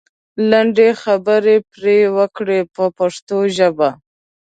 [0.49, 3.89] لنډې خبرې پرې وکړئ په پښتو ژبه.